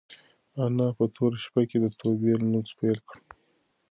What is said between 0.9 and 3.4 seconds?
په توره شپه کې د توبې لمونځ پیل کړ.